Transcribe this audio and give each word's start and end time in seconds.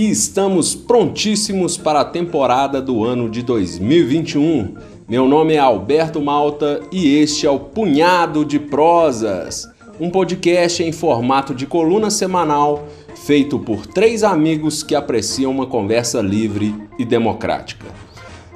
e 0.00 0.10
estamos 0.10 0.74
prontíssimos 0.74 1.76
para 1.76 2.00
a 2.00 2.04
temporada 2.06 2.80
do 2.80 3.04
ano 3.04 3.28
de 3.28 3.42
2021. 3.42 4.74
Meu 5.06 5.28
nome 5.28 5.52
é 5.52 5.58
Alberto 5.58 6.22
Malta 6.22 6.80
e 6.90 7.18
este 7.18 7.46
é 7.46 7.50
o 7.50 7.60
Punhado 7.60 8.42
de 8.42 8.58
Prosas, 8.58 9.68
um 10.00 10.08
podcast 10.08 10.82
em 10.82 10.90
formato 10.90 11.54
de 11.54 11.66
coluna 11.66 12.08
semanal 12.08 12.88
feito 13.14 13.58
por 13.58 13.86
três 13.86 14.24
amigos 14.24 14.82
que 14.82 14.94
apreciam 14.94 15.52
uma 15.52 15.66
conversa 15.66 16.22
livre 16.22 16.74
e 16.98 17.04
democrática. 17.04 17.84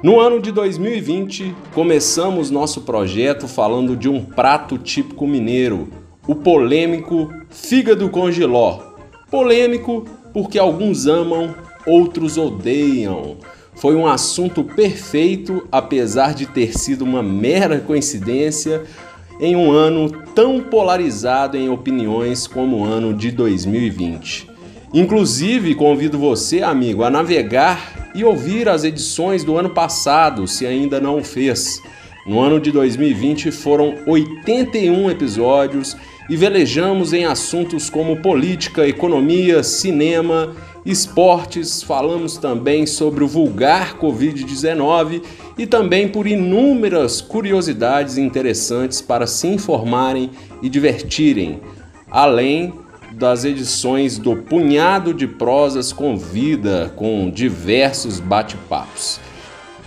No 0.01 0.19
ano 0.19 0.41
de 0.41 0.51
2020, 0.51 1.53
começamos 1.75 2.49
nosso 2.49 2.81
projeto 2.81 3.47
falando 3.47 3.95
de 3.95 4.09
um 4.09 4.19
prato 4.25 4.79
típico 4.79 5.27
mineiro, 5.27 5.89
o 6.27 6.33
polêmico 6.33 7.31
fígado 7.51 8.09
com 8.09 8.31
giló. 8.31 8.79
Polêmico 9.29 10.05
porque 10.35 10.59
alguns 10.59 11.07
amam, 11.07 11.55
outros 11.87 12.37
odeiam. 12.37 13.37
Foi 13.73 13.95
um 13.95 14.05
assunto 14.05 14.65
perfeito, 14.65 15.65
apesar 15.71 16.33
de 16.33 16.45
ter 16.45 16.77
sido 16.77 17.05
uma 17.05 17.23
mera 17.23 17.79
coincidência 17.79 18.83
em 19.39 19.55
um 19.55 19.71
ano 19.71 20.11
tão 20.35 20.59
polarizado 20.59 21.55
em 21.55 21.69
opiniões 21.69 22.47
como 22.47 22.79
o 22.79 22.83
ano 22.83 23.13
de 23.13 23.31
2020. 23.31 24.49
Inclusive, 24.93 25.73
convido 25.73 26.19
você, 26.19 26.61
amigo, 26.61 27.05
a 27.05 27.09
navegar 27.09 28.11
e 28.13 28.25
ouvir 28.25 28.67
as 28.67 28.83
edições 28.83 29.41
do 29.41 29.57
ano 29.57 29.69
passado, 29.69 30.45
se 30.49 30.65
ainda 30.65 30.99
não 30.99 31.19
o 31.19 31.23
fez. 31.23 31.81
No 32.27 32.41
ano 32.41 32.59
de 32.59 32.73
2020 32.73 33.51
foram 33.51 33.99
81 34.05 35.09
episódios 35.09 35.95
e 36.29 36.35
velejamos 36.35 37.13
em 37.13 37.25
assuntos 37.25 37.89
como 37.89 38.17
política, 38.17 38.87
economia, 38.87 39.63
cinema 39.63 40.55
esportes, 40.85 41.81
falamos 41.81 42.37
também 42.37 42.85
sobre 42.85 43.23
o 43.23 43.27
vulgar 43.27 43.97
Covid-19 43.97 45.21
e 45.57 45.65
também 45.65 46.07
por 46.07 46.27
inúmeras 46.27 47.21
curiosidades 47.21 48.17
interessantes 48.17 49.01
para 49.01 49.25
se 49.25 49.47
informarem 49.47 50.29
e 50.61 50.69
divertirem, 50.69 51.59
além 52.09 52.71
das 53.13 53.45
edições 53.45 54.17
do 54.17 54.35
Punhado 54.35 55.13
de 55.13 55.25
Prosas 55.25 55.91
com 55.91 56.17
Vida, 56.17 56.93
com 56.95 57.31
diversos 57.31 58.19
bate-papos. 58.19 59.19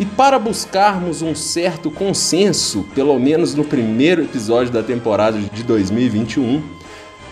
E 0.01 0.07
para 0.07 0.39
buscarmos 0.39 1.23
um 1.23 1.35
certo 1.35 1.91
consenso, 1.91 2.87
pelo 2.95 3.19
menos 3.19 3.53
no 3.57 3.65
primeiro 3.65 4.23
episódio 4.23 4.73
da 4.73 4.81
temporada 4.81 5.37
de 5.37 5.65
2021, 5.65 6.63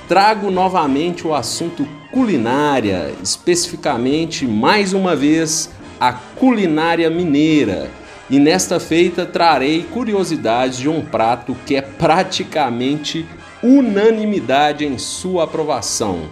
trago 0.09 0.51
novamente 0.51 1.25
o 1.25 1.33
assunto 1.33 1.87
culinária, 2.11 3.15
especificamente 3.23 4.49
mais 4.49 4.93
uma 4.93 5.15
vez 5.15 5.71
a 6.01 6.13
culinária 6.13 7.09
mineira. 7.09 7.89
E 8.29 8.41
nesta 8.41 8.81
feita 8.81 9.25
trarei 9.25 9.85
curiosidades 9.85 10.79
de 10.79 10.89
um 10.89 11.01
prato 11.03 11.57
que 11.65 11.77
é 11.77 11.81
praticamente 11.81 13.25
unanimidade 13.63 14.85
em 14.85 14.99
sua 14.99 15.45
aprovação. 15.45 16.23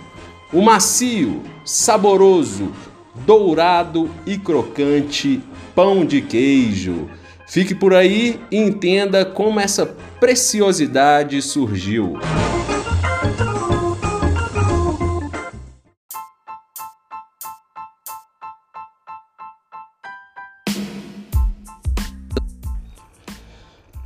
O 0.52 0.60
macio, 0.60 1.42
saboroso, 1.64 2.72
dourado 3.14 4.10
e 4.26 4.36
crocante 4.36 5.40
pão 5.74 6.04
de 6.04 6.20
queijo. 6.20 7.08
Fique 7.46 7.74
por 7.74 7.94
aí 7.94 8.40
e 8.50 8.56
entenda 8.56 9.24
como 9.24 9.60
essa 9.60 9.84
preciosidade 10.18 11.40
surgiu. 11.42 12.18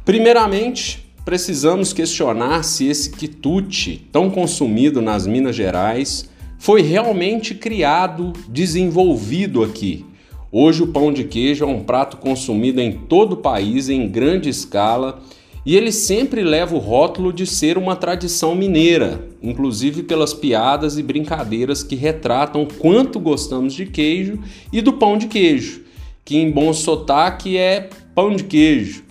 Primeiramente, 0.04 1.12
precisamos 1.22 1.92
questionar 1.92 2.62
se 2.62 2.88
esse 2.88 3.10
quitute, 3.10 4.08
tão 4.10 4.30
consumido 4.30 5.02
nas 5.02 5.26
Minas 5.26 5.54
Gerais, 5.54 6.30
foi 6.58 6.80
realmente 6.80 7.54
criado, 7.54 8.32
desenvolvido 8.48 9.62
aqui. 9.62 10.07
Hoje 10.50 10.82
o 10.82 10.86
pão 10.86 11.12
de 11.12 11.24
queijo 11.24 11.64
é 11.64 11.66
um 11.68 11.84
prato 11.84 12.16
consumido 12.16 12.80
em 12.80 12.92
todo 12.92 13.32
o 13.32 13.36
país 13.36 13.90
em 13.90 14.08
grande 14.08 14.48
escala 14.48 15.20
e 15.64 15.76
ele 15.76 15.92
sempre 15.92 16.42
leva 16.42 16.74
o 16.74 16.78
rótulo 16.78 17.30
de 17.30 17.46
ser 17.46 17.76
uma 17.76 17.94
tradição 17.94 18.54
mineira, 18.54 19.28
inclusive 19.42 20.02
pelas 20.02 20.32
piadas 20.32 20.96
e 20.96 21.02
brincadeiras 21.02 21.82
que 21.82 21.94
retratam 21.94 22.66
quanto 22.78 23.20
gostamos 23.20 23.74
de 23.74 23.84
queijo 23.84 24.38
e 24.72 24.80
do 24.80 24.94
pão 24.94 25.18
de 25.18 25.26
queijo, 25.26 25.82
que 26.24 26.38
em 26.38 26.50
bom 26.50 26.72
sotaque 26.72 27.58
é 27.58 27.90
pão 28.14 28.34
de 28.34 28.44
queijo. 28.44 29.04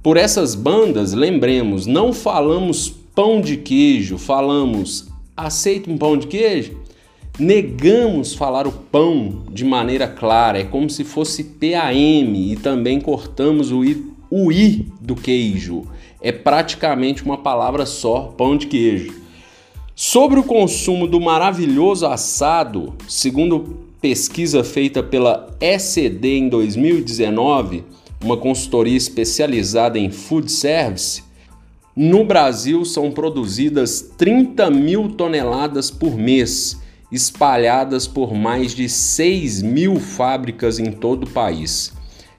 Por 0.00 0.16
essas 0.16 0.54
bandas, 0.54 1.12
lembremos, 1.12 1.86
não 1.86 2.12
falamos 2.12 2.88
pão 3.12 3.40
de 3.40 3.56
queijo, 3.56 4.16
falamos 4.16 5.08
aceita 5.36 5.90
um 5.90 5.98
pão 5.98 6.16
de 6.16 6.28
queijo? 6.28 6.76
Negamos 7.38 8.34
falar 8.34 8.66
o 8.66 8.72
pão 8.72 9.44
de 9.48 9.64
maneira 9.64 10.08
clara, 10.08 10.58
é 10.58 10.64
como 10.64 10.90
se 10.90 11.04
fosse 11.04 11.44
PAM 11.44 12.34
e 12.34 12.56
também 12.56 13.00
cortamos 13.00 13.70
o 13.70 13.84
I, 13.84 14.04
o 14.28 14.50
I 14.50 14.88
do 15.00 15.14
queijo. 15.14 15.84
É 16.20 16.32
praticamente 16.32 17.22
uma 17.22 17.38
palavra 17.38 17.86
só, 17.86 18.34
pão 18.36 18.56
de 18.56 18.66
queijo. 18.66 19.14
Sobre 19.94 20.40
o 20.40 20.42
consumo 20.42 21.06
do 21.06 21.20
maravilhoso 21.20 22.06
assado, 22.06 22.94
segundo 23.06 23.86
pesquisa 24.00 24.64
feita 24.64 25.00
pela 25.00 25.48
ECD 25.60 26.38
em 26.38 26.48
2019, 26.48 27.84
uma 28.20 28.36
consultoria 28.36 28.96
especializada 28.96 29.96
em 29.96 30.10
food 30.10 30.50
service, 30.50 31.22
no 31.94 32.24
Brasil 32.24 32.84
são 32.84 33.12
produzidas 33.12 34.12
30 34.16 34.68
mil 34.72 35.10
toneladas 35.10 35.88
por 35.88 36.16
mês, 36.16 36.80
espalhadas 37.10 38.06
por 38.06 38.34
mais 38.34 38.74
de 38.74 38.88
6 38.88 39.62
mil 39.62 39.98
fábricas 39.98 40.78
em 40.78 40.92
todo 40.92 41.24
o 41.24 41.30
país. 41.30 41.92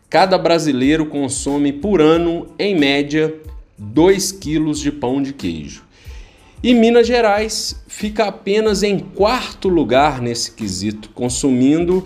Cada 0.10 0.38
brasileiro 0.38 1.06
consome 1.06 1.72
por 1.72 2.02
ano, 2.02 2.48
em 2.58 2.78
média, 2.78 3.34
2 3.78 4.32
quilos 4.34 4.80
de 4.80 4.92
pão 4.92 5.22
de 5.22 5.34
queijo. 5.34 5.84
E 6.62 6.74
Minas 6.74 7.08
Gerais 7.08 7.82
fica 7.88 8.26
apenas 8.26 8.84
em 8.84 9.00
quarto 9.00 9.70
lugar 9.70 10.22
nesse 10.22 10.52
quesito, 10.52 11.10
consumindo 11.12 12.06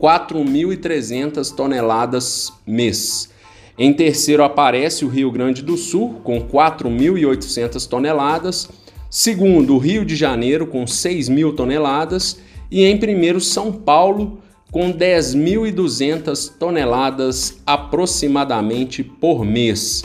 4.300 0.00 1.54
toneladas 1.54 2.52
mês. 2.66 3.28
Em 3.76 3.92
terceiro 3.92 4.44
aparece 4.44 5.04
o 5.04 5.08
Rio 5.08 5.30
Grande 5.30 5.60
do 5.60 5.76
Sul, 5.76 6.20
com 6.22 6.40
4.800 6.40 7.88
toneladas. 7.88 8.68
Segundo, 9.16 9.76
o 9.76 9.78
Rio 9.78 10.04
de 10.04 10.16
Janeiro, 10.16 10.66
com 10.66 10.84
6.000 10.86 11.54
toneladas. 11.54 12.40
E 12.68 12.84
em 12.84 12.98
primeiro, 12.98 13.40
São 13.40 13.70
Paulo, 13.70 14.40
com 14.72 14.92
10.200 14.92 16.58
toneladas 16.58 17.60
aproximadamente 17.64 19.04
por 19.04 19.44
mês. 19.44 20.02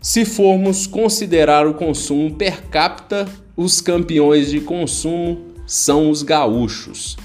Se 0.00 0.24
formos 0.24 0.86
considerar 0.86 1.66
o 1.66 1.74
consumo 1.74 2.36
per 2.36 2.62
capita, 2.68 3.26
os 3.56 3.80
campeões 3.80 4.48
de 4.48 4.60
consumo 4.60 5.46
são 5.66 6.08
os 6.08 6.22
gaúchos. 6.22 7.16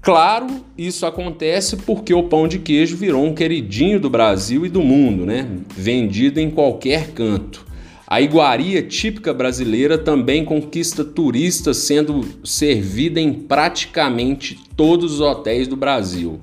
Claro, 0.00 0.46
isso 0.78 1.06
acontece 1.06 1.76
porque 1.78 2.14
o 2.14 2.22
pão 2.22 2.46
de 2.46 2.60
queijo 2.60 2.96
virou 2.96 3.24
um 3.24 3.34
queridinho 3.34 3.98
do 3.98 4.08
Brasil 4.08 4.64
e 4.64 4.68
do 4.68 4.80
mundo, 4.80 5.26
né? 5.26 5.48
Vendido 5.76 6.38
em 6.38 6.48
qualquer 6.48 7.10
canto. 7.10 7.65
A 8.08 8.20
iguaria 8.20 8.82
típica 8.82 9.34
brasileira 9.34 9.98
também 9.98 10.44
conquista 10.44 11.04
turistas, 11.04 11.78
sendo 11.78 12.24
servida 12.44 13.20
em 13.20 13.32
praticamente 13.32 14.60
todos 14.76 15.14
os 15.14 15.20
hotéis 15.20 15.66
do 15.66 15.74
Brasil. 15.74 16.40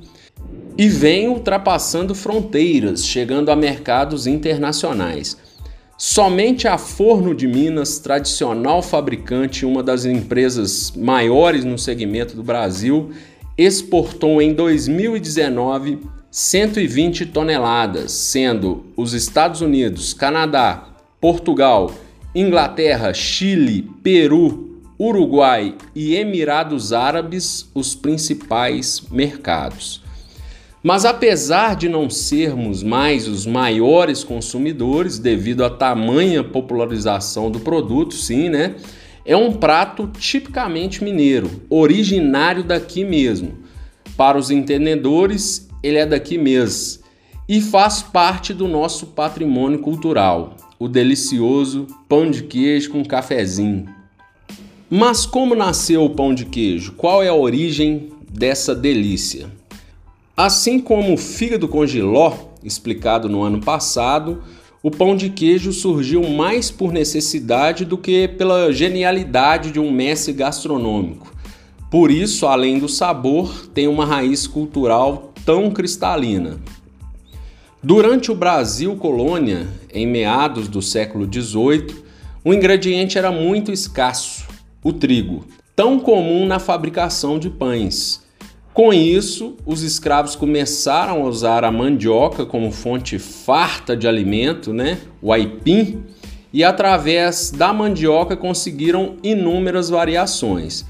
E 0.78 0.90
vem 0.90 1.30
ultrapassando 1.30 2.14
fronteiras, 2.14 3.06
chegando 3.06 3.50
a 3.50 3.56
mercados 3.56 4.28
internacionais. 4.28 5.38
Somente 5.98 6.68
a 6.68 6.78
Forno 6.78 7.34
de 7.34 7.48
Minas, 7.48 7.98
tradicional 7.98 8.82
fabricante, 8.82 9.66
uma 9.66 9.82
das 9.82 10.04
empresas 10.04 10.92
maiores 10.98 11.64
no 11.64 11.78
segmento 11.78 12.36
do 12.36 12.44
Brasil, 12.44 13.12
exportou 13.58 14.42
em 14.42 14.54
2019 14.54 16.00
120 16.30 17.28
toneladas, 17.28 18.12
sendo 18.12 18.88
os 18.98 19.14
Estados 19.14 19.62
Unidos, 19.62 20.16
Canadá, 20.16 20.93
Portugal, 21.24 21.90
Inglaterra, 22.36 23.14
Chile, 23.14 23.90
Peru, 24.04 24.82
Uruguai 25.00 25.74
e 25.96 26.18
Emirados 26.18 26.92
Árabes 26.92 27.72
os 27.74 27.96
principais 27.96 29.02
mercados. 29.10 30.04
Mas 30.84 31.06
apesar 31.06 31.78
de 31.78 31.88
não 31.88 32.10
sermos 32.10 32.84
mais 32.84 33.26
os 33.26 33.46
maiores 33.46 34.22
consumidores 34.22 35.18
devido 35.18 35.64
à 35.64 35.70
tamanha 35.70 36.44
popularização 36.44 37.50
do 37.50 37.62
produto, 37.62 38.16
sim, 38.16 38.50
né? 38.50 38.76
É 39.26 39.38
um 39.38 39.54
prato 39.54 40.08
tipicamente 40.20 41.02
mineiro, 41.02 41.50
originário 41.70 42.66
daqui 42.66 43.06
mesmo. 43.06 43.60
Para 44.18 44.38
os 44.38 44.52
entendedores, 44.52 45.70
ele 45.82 46.00
é 46.00 46.06
daqui 46.06 46.38
mesmo 46.38 47.02
e 47.48 47.62
faz 47.62 48.02
parte 48.02 48.54
do 48.54 48.68
nosso 48.68 49.08
patrimônio 49.08 49.80
cultural, 49.80 50.56
o 50.84 50.90
delicioso 50.90 51.88
pão 52.10 52.30
de 52.30 52.44
queijo 52.44 52.90
com 52.90 53.06
cafezinho. 53.06 53.88
Mas 54.90 55.26
como 55.26 55.56
nasceu 55.56 56.04
o 56.04 56.10
pão 56.10 56.34
de 56.36 56.44
queijo? 56.44 56.92
Qual 56.98 57.24
é 57.24 57.30
a 57.30 57.34
origem 57.34 58.10
dessa 58.30 58.76
delícia? 58.76 59.50
Assim 60.36 60.82
como 60.82 61.14
o 61.14 61.18
fígado 61.18 61.70
com 61.70 61.88
giló, 61.88 62.34
explicado 62.62 63.30
no 63.30 63.44
ano 63.44 63.62
passado, 63.62 64.44
o 64.84 64.92
pão 64.92 65.16
de 65.16 65.30
queijo 65.30 65.72
surgiu 65.72 66.28
mais 66.30 66.70
por 66.70 66.92
necessidade 66.92 67.86
do 67.86 67.98
que 67.98 68.28
pela 68.28 68.70
genialidade 68.74 69.72
de 69.72 69.80
um 69.80 69.90
mestre 69.90 70.34
gastronômico. 70.34 71.34
Por 71.90 72.12
isso, 72.12 72.46
além 72.46 72.78
do 72.78 72.90
sabor, 72.90 73.70
tem 73.74 73.88
uma 73.88 74.06
raiz 74.06 74.46
cultural 74.48 75.32
tão 75.46 75.72
cristalina. 75.72 76.60
Durante 77.86 78.32
o 78.32 78.36
Brasil 78.36 78.96
colônia, 78.96 79.68
em 79.94 80.08
meados 80.08 80.70
do 80.70 80.82
século 80.82 81.26
XVIII, 81.30 81.94
um 82.46 82.54
ingrediente 82.54 83.18
era 83.18 83.30
muito 83.30 83.74
escasso, 83.74 84.46
o 84.82 84.94
trigo, 84.94 85.46
tão 85.76 86.00
comum 86.00 86.46
na 86.46 86.60
fabricação 86.60 87.38
de 87.38 87.50
pães. 87.50 88.24
Com 88.74 88.94
isso, 88.94 89.58
os 89.66 89.84
escravos 89.84 90.34
começaram 90.34 91.24
a 91.26 91.28
usar 91.28 91.66
a 91.66 91.72
mandioca 91.74 92.46
como 92.46 92.72
fonte 92.72 93.20
farta 93.20 93.98
de 93.98 94.08
alimento, 94.08 94.72
né? 94.72 95.00
o 95.22 95.34
aipim, 95.34 96.06
e 96.54 96.64
através 96.64 97.52
da 97.52 97.74
mandioca 97.74 98.38
conseguiram 98.38 99.18
inúmeras 99.22 99.90
variações. 99.90 100.86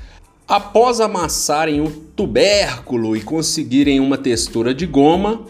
Após 0.47 1.01
amassarem 1.01 1.81
o 1.81 1.89
tubérculo 1.89 3.17
e 3.17 3.21
conseguirem 3.21 3.99
uma 3.99 4.17
textura 4.17 4.75
de 4.75 4.85
goma, 4.85 5.41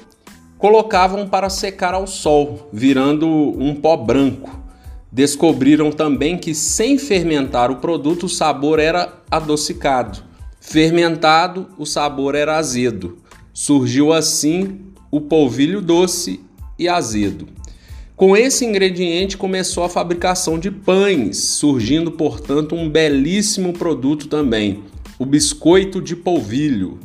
colocavam 0.64 1.28
para 1.28 1.50
secar 1.50 1.94
ao 1.94 2.08
sol, 2.08 2.70
virando 2.72 3.28
um 3.28 3.76
pó 3.76 3.98
branco. 3.98 4.64
Descobriram 5.12 5.92
também 5.92 6.38
que 6.38 6.56
sem 6.56 6.98
fermentar 6.98 7.70
o 7.70 7.82
produto 7.82 8.28
o 8.28 8.30
sabor 8.30 8.80
era 8.80 9.14
adocicado. 9.30 10.24
Fermentado, 10.62 11.68
o 11.78 11.86
sabor 11.86 12.34
era 12.34 12.56
azedo. 12.58 13.18
Surgiu 13.52 14.14
assim 14.14 14.80
o 15.12 15.20
polvilho 15.20 15.82
doce 15.82 16.40
e 16.80 16.88
azedo. 16.88 17.46
Com 18.16 18.38
esse 18.38 18.64
ingrediente 18.64 19.36
começou 19.36 19.84
a 19.84 19.90
fabricação 19.90 20.58
de 20.58 20.72
pães, 20.72 21.40
surgindo, 21.40 22.10
portanto, 22.10 22.74
um 22.74 22.90
belíssimo 22.90 23.74
produto 23.74 24.30
também, 24.30 24.82
o 25.20 25.26
biscoito 25.26 26.02
de 26.02 26.16
polvilho. 26.16 27.02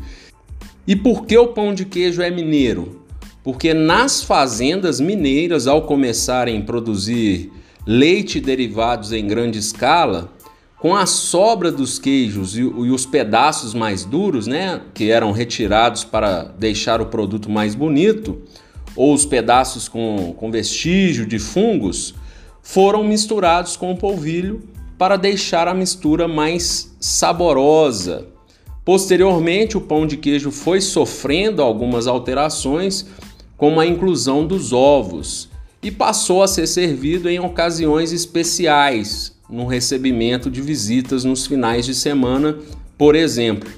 E 0.87 0.95
por 0.95 1.27
que 1.27 1.37
o 1.37 1.49
pão 1.49 1.75
de 1.75 1.85
queijo 1.85 2.23
é 2.23 2.31
mineiro? 2.31 3.08
Porque 3.43 3.73
nas 3.73 4.23
fazendas 4.23 5.01
mineiras, 5.01 5.67
ao 5.67 5.83
começarem 5.83 6.61
a 6.61 6.65
produzir 6.65 7.53
leite 7.87 8.39
e 8.39 8.41
derivados 8.41 9.13
em 9.13 9.27
grande 9.27 9.59
escala, 9.59 10.31
com 10.79 10.95
a 10.95 11.07
sobra 11.07 11.73
dos 11.73 11.99
queijos 11.99 12.57
e, 12.57 12.61
e, 12.61 12.65
os 12.65 13.05
pedaços 13.05 13.75
mais 13.75 14.05
duros, 14.05 14.47
né, 14.47 14.81
que 14.95 15.11
eram 15.11 15.33
retirados 15.33 16.05
para 16.05 16.45
deixar 16.59 17.01
o 17.01 17.07
produto 17.07 17.51
mais 17.51 17.75
bonito, 17.75 18.43
ou 18.95 19.13
os 19.13 19.25
pedaços 19.25 19.89
com, 19.89 20.35
com 20.37 20.51
vestígio 20.51 21.27
de 21.27 21.39
fungos 21.39 22.15
foram 22.63 23.03
misturados 23.03 23.77
com 23.77 23.93
o 23.93 23.97
polvilho 23.97 24.63
para 24.99 25.17
deixar 25.17 25.69
a 25.69 25.75
mistura 25.75 26.29
mais 26.29 26.95
saborosa. 27.01 28.27
Posteriormente, 28.85 29.77
o 29.77 29.81
pão 29.81 30.07
de 30.07 30.17
queijo 30.17 30.51
foi 30.51 30.81
sofrendo 30.81 31.63
algumas 31.63 32.07
alterações, 32.07 33.07
como 33.59 33.81
a 33.81 33.87
inclusão 33.87 34.47
dos 34.47 34.73
ovos, 34.73 35.51
e 35.83 35.91
passou 35.91 36.43
a 36.43 36.49
ser 36.49 36.67
servido 36.67 37.29
em 37.29 37.39
ocasiões 37.39 38.13
especiais, 38.13 39.37
no 39.51 39.67
recebimento 39.67 40.51
de 40.51 40.63
visitas 40.63 41.25
nos 41.25 41.47
finais 41.47 41.85
de 41.85 41.95
semana, 41.95 42.57
por 42.97 43.15
exemplo. 43.15 43.71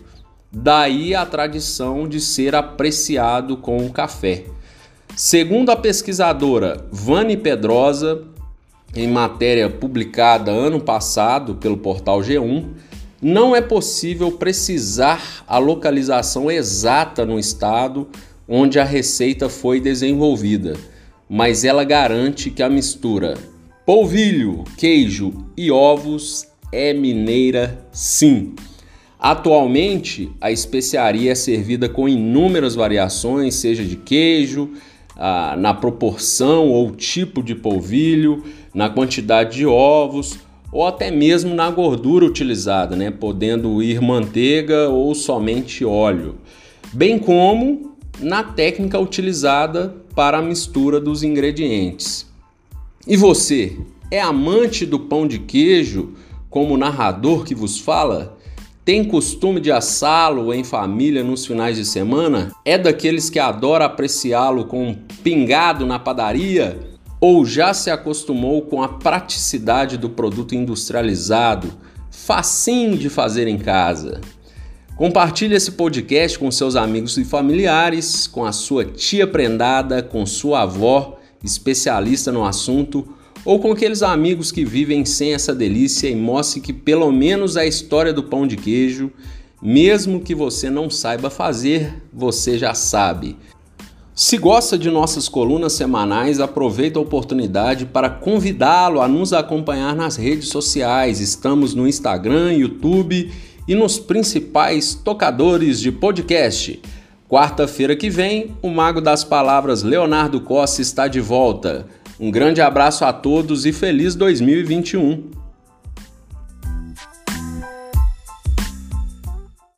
Daí 0.52 1.14
a 1.14 1.24
tradição 1.24 2.08
de 2.08 2.20
ser 2.20 2.54
apreciado 2.54 3.56
com 3.56 3.84
o 3.84 3.90
café. 3.90 4.44
Segundo 5.16 5.70
a 5.70 5.76
pesquisadora 5.76 6.86
Vani 6.90 7.36
Pedrosa, 7.36 8.24
em 8.94 9.08
matéria 9.08 9.70
publicada 9.70 10.50
ano 10.50 10.80
passado 10.80 11.54
pelo 11.54 11.76
portal 11.76 12.20
G1, 12.20 12.66
não 13.22 13.54
é 13.54 13.60
possível 13.60 14.32
precisar 14.32 15.44
a 15.46 15.58
localização 15.58 16.50
exata 16.50 17.24
no 17.24 17.38
estado 17.38 18.08
onde 18.52 18.80
a 18.80 18.84
receita 18.84 19.48
foi 19.48 19.80
desenvolvida, 19.80 20.74
mas 21.28 21.62
ela 21.62 21.84
garante 21.84 22.50
que 22.50 22.64
a 22.64 22.68
mistura 22.68 23.34
polvilho, 23.86 24.64
queijo 24.76 25.32
e 25.56 25.70
ovos 25.70 26.48
é 26.72 26.92
mineira 26.92 27.86
sim. 27.92 28.54
Atualmente, 29.18 30.32
a 30.40 30.50
especiaria 30.50 31.30
é 31.30 31.34
servida 31.34 31.88
com 31.88 32.08
inúmeras 32.08 32.74
variações, 32.74 33.54
seja 33.54 33.84
de 33.84 33.94
queijo, 33.94 34.70
ah, 35.16 35.54
na 35.56 35.72
proporção 35.72 36.68
ou 36.70 36.90
tipo 36.90 37.44
de 37.44 37.54
polvilho, 37.54 38.42
na 38.74 38.90
quantidade 38.90 39.58
de 39.58 39.66
ovos 39.66 40.38
ou 40.72 40.86
até 40.86 41.10
mesmo 41.10 41.54
na 41.54 41.70
gordura 41.70 42.24
utilizada, 42.24 42.96
né? 42.96 43.10
podendo 43.10 43.82
ir 43.82 44.00
manteiga 44.00 44.88
ou 44.88 45.14
somente 45.14 45.84
óleo, 45.84 46.36
bem 46.92 47.18
como 47.18 47.89
na 48.20 48.42
técnica 48.42 48.98
utilizada 48.98 49.94
para 50.14 50.38
a 50.38 50.42
mistura 50.42 51.00
dos 51.00 51.22
ingredientes. 51.22 52.26
E 53.06 53.16
você, 53.16 53.78
é 54.10 54.20
amante 54.20 54.84
do 54.84 55.00
pão 55.00 55.26
de 55.26 55.38
queijo, 55.38 56.14
como 56.50 56.74
o 56.74 56.76
narrador 56.76 57.44
que 57.44 57.54
vos 57.54 57.78
fala? 57.78 58.36
Tem 58.84 59.04
costume 59.04 59.60
de 59.60 59.70
assá-lo 59.70 60.52
em 60.52 60.64
família 60.64 61.22
nos 61.22 61.46
finais 61.46 61.76
de 61.76 61.84
semana? 61.84 62.50
É 62.64 62.76
daqueles 62.76 63.30
que 63.30 63.38
adora 63.38 63.84
apreciá-lo 63.84 64.64
com 64.64 64.88
um 64.88 64.94
pingado 65.22 65.86
na 65.86 65.98
padaria? 65.98 66.78
Ou 67.20 67.44
já 67.44 67.72
se 67.72 67.90
acostumou 67.90 68.62
com 68.62 68.82
a 68.82 68.88
praticidade 68.88 69.96
do 69.96 70.10
produto 70.10 70.54
industrializado, 70.54 71.70
facinho 72.10 72.96
de 72.96 73.08
fazer 73.08 73.46
em 73.46 73.58
casa? 73.58 74.20
Compartilhe 75.00 75.54
esse 75.54 75.72
podcast 75.72 76.38
com 76.38 76.50
seus 76.50 76.76
amigos 76.76 77.16
e 77.16 77.24
familiares, 77.24 78.26
com 78.26 78.44
a 78.44 78.52
sua 78.52 78.84
tia 78.84 79.26
prendada, 79.26 80.02
com 80.02 80.26
sua 80.26 80.60
avó, 80.60 81.18
especialista 81.42 82.30
no 82.30 82.44
assunto 82.44 83.08
ou 83.42 83.58
com 83.58 83.72
aqueles 83.72 84.02
amigos 84.02 84.52
que 84.52 84.62
vivem 84.62 85.06
sem 85.06 85.32
essa 85.32 85.54
delícia 85.54 86.06
e 86.06 86.14
mostre 86.14 86.60
que 86.60 86.74
pelo 86.74 87.10
menos 87.10 87.56
a 87.56 87.64
história 87.64 88.12
do 88.12 88.24
pão 88.24 88.46
de 88.46 88.58
queijo, 88.58 89.10
mesmo 89.62 90.20
que 90.20 90.34
você 90.34 90.68
não 90.68 90.90
saiba 90.90 91.30
fazer, 91.30 91.94
você 92.12 92.58
já 92.58 92.74
sabe. 92.74 93.38
Se 94.22 94.36
gosta 94.36 94.76
de 94.76 94.90
nossas 94.90 95.30
colunas 95.30 95.72
semanais, 95.72 96.40
aproveita 96.40 96.98
a 96.98 97.02
oportunidade 97.02 97.86
para 97.86 98.10
convidá-lo 98.10 99.00
a 99.00 99.08
nos 99.08 99.32
acompanhar 99.32 99.96
nas 99.96 100.16
redes 100.16 100.50
sociais. 100.50 101.20
Estamos 101.20 101.74
no 101.74 101.88
Instagram, 101.88 102.52
YouTube 102.52 103.32
e 103.66 103.74
nos 103.74 103.98
principais 103.98 104.92
tocadores 104.92 105.80
de 105.80 105.90
podcast. 105.90 106.82
Quarta-feira 107.30 107.96
que 107.96 108.10
vem, 108.10 108.54
o 108.60 108.68
Mago 108.68 109.00
das 109.00 109.24
Palavras 109.24 109.82
Leonardo 109.82 110.42
Costa 110.42 110.82
está 110.82 111.08
de 111.08 111.18
volta. 111.18 111.86
Um 112.20 112.30
grande 112.30 112.60
abraço 112.60 113.06
a 113.06 113.14
todos 113.14 113.64
e 113.64 113.72
feliz 113.72 114.14
2021! 114.14 115.39